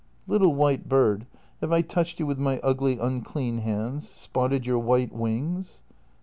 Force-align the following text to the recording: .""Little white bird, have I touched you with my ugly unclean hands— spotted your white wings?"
.""Little 0.27 0.55
white 0.55 0.89
bird, 0.89 1.27
have 1.59 1.71
I 1.71 1.83
touched 1.83 2.19
you 2.19 2.25
with 2.25 2.39
my 2.39 2.57
ugly 2.63 2.97
unclean 2.97 3.59
hands— 3.59 4.09
spotted 4.09 4.65
your 4.65 4.79
white 4.79 5.13
wings?" 5.13 5.83